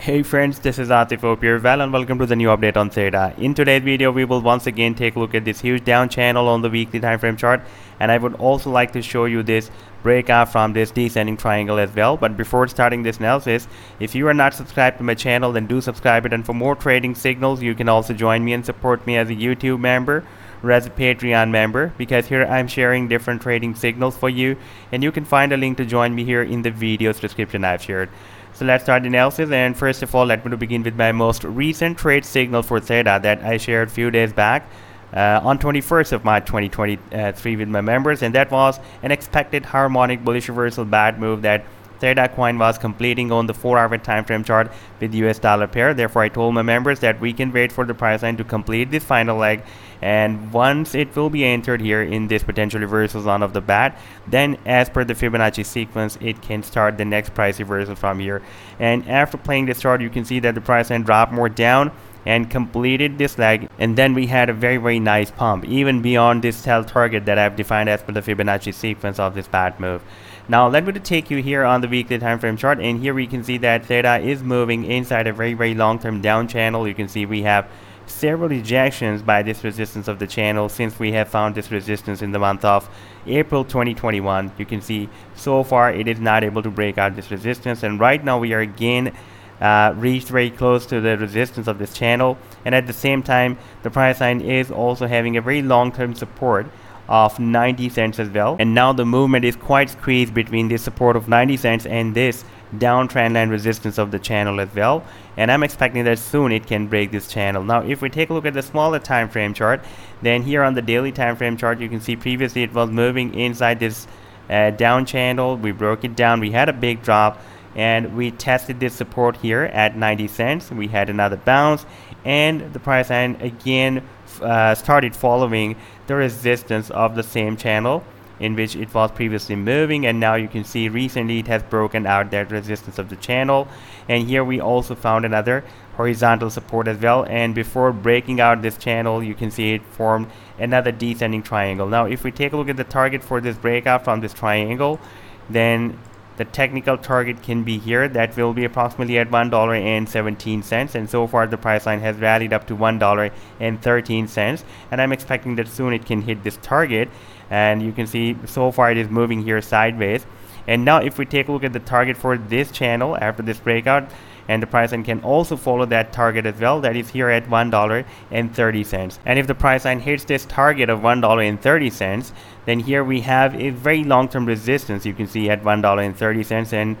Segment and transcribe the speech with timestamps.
[0.00, 2.88] Hey friends, this is Atif Hope here, well and welcome to the new update on
[2.88, 3.34] Theta.
[3.36, 6.48] In today's video, we will once again take a look at this huge down channel
[6.48, 7.60] on the weekly time frame chart
[7.98, 9.70] and I would also like to show you this
[10.02, 12.16] breakout from this descending triangle as well.
[12.16, 15.82] But before starting this analysis, if you are not subscribed to my channel, then do
[15.82, 19.18] subscribe it and for more trading signals, you can also join me and support me
[19.18, 20.24] as a YouTube member
[20.62, 24.56] or as a Patreon member because here I'm sharing different trading signals for you
[24.92, 27.82] and you can find a link to join me here in the video's description I've
[27.82, 28.08] shared.
[28.54, 29.50] So let's start the analysis.
[29.50, 32.80] And first of all let me to begin with my most recent trade signal for
[32.80, 34.68] Theta that I shared a few days back
[35.14, 38.22] uh, on 21st of March 2023 with my members.
[38.22, 41.64] And that was an expected harmonic bullish reversal bat move that
[42.00, 45.94] Theta coin was completing on the 4 hour time frame chart with US dollar pair.
[45.94, 48.90] Therefore, I told my members that we can wait for the price line to complete
[48.90, 49.62] this final leg
[50.02, 53.98] and once it will be entered here in this potential reversal zone of the bat
[54.26, 58.40] then as per the Fibonacci sequence it can start the next price reversal from here
[58.78, 61.92] and after playing this chart you can see that the price line dropped more down
[62.26, 66.42] and completed this leg and then we had a very very nice pump even beyond
[66.42, 70.02] this sell target that I've defined as per the Fibonacci sequence of this bat move.
[70.48, 73.26] Now let me take you here on the weekly time frame chart and here we
[73.26, 76.86] can see that theta is moving inside a very very long term down channel.
[76.86, 77.68] You can see we have
[78.10, 82.32] several rejections by this resistance of the channel since we have found this resistance in
[82.32, 82.90] the month of
[83.26, 84.52] April 2021.
[84.58, 88.00] You can see so far it is not able to break out this resistance and
[88.00, 89.16] right now we are again
[89.60, 92.38] uh, reached very close to the resistance of this channel.
[92.64, 96.66] And at the same time the price line is also having a very long-term support
[97.08, 98.56] of 90 cents as well.
[98.60, 102.44] And now the movement is quite squeezed between this support of 90 cents and this
[102.76, 105.04] downtrend line resistance of the channel as well.
[105.36, 107.64] And I'm expecting that soon it can break this channel.
[107.64, 109.84] Now if we take a look at the smaller time frame chart
[110.22, 113.34] then here on the daily time frame chart you can see previously it was moving
[113.34, 114.06] inside this
[114.48, 115.56] uh, down channel.
[115.56, 116.38] We broke it down.
[116.38, 117.40] We had a big drop
[117.80, 120.70] and we tested this support here at 90 cents.
[120.70, 121.86] We had another bounce
[122.26, 124.06] and the price line again
[124.42, 125.76] uh, started following
[126.06, 128.04] the resistance of the same channel
[128.38, 130.04] in which it was previously moving.
[130.04, 133.66] And now you can see recently it has broken out that resistance of the channel.
[134.10, 135.64] And here we also found another
[135.96, 137.24] horizontal support as well.
[137.30, 140.26] And before breaking out this channel you can see it formed
[140.58, 141.86] another descending triangle.
[141.86, 145.00] Now if we take a look at the target for this breakout from this triangle
[145.48, 145.98] then
[146.40, 148.08] the technical target can be here.
[148.08, 152.66] That will be approximately at $1.17 and so far the price line has rallied up
[152.68, 157.10] to $1.13 and I'm expecting that soon it can hit this target.
[157.50, 160.24] And you can see so far it is moving here sideways
[160.66, 163.58] and now if we take a look at the target for this channel after this
[163.58, 164.08] breakout
[164.48, 167.46] and the price line can also follow that target as well that is here at
[167.46, 172.32] $1.30 and if the price line hits this target of $1.30
[172.66, 176.96] then here we have a very long-term resistance you can see at $1.30 and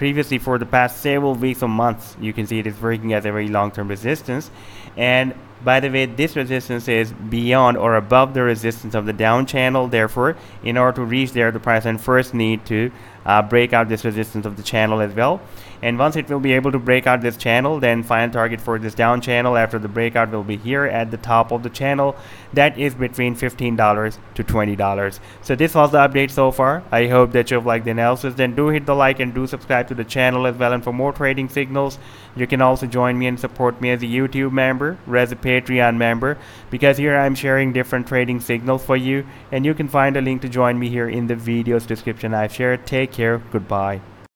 [0.00, 2.16] previously for the past several weeks or months.
[2.18, 4.50] You can see it is working as a very long-term resistance.
[4.96, 9.44] And by the way this resistance is beyond or above the resistance of the down
[9.44, 9.88] channel.
[9.88, 12.90] Therefore in order to reach there the price line first need to
[13.24, 15.40] uh, break out this resistance of the channel as well.
[15.82, 18.78] And once it will be able to break out this channel then final target for
[18.78, 22.16] this down channel after the breakout will be here at the top of the channel.
[22.52, 26.82] That is between $15 to $20 so this was the update so far.
[26.92, 28.34] I hope that you've liked the analysis.
[28.34, 30.72] Then do hit the like and do subscribe to the channel as well.
[30.72, 31.98] And for more trading signals
[32.36, 35.36] you can also join me and support me as a YouTube member or as a
[35.36, 36.38] Patreon member
[36.70, 39.26] because here I'm sharing different trading signals for you.
[39.50, 42.34] And you can find a link to join me here in the video's description.
[42.34, 43.38] I've shared take care.
[43.38, 44.09] Goodbye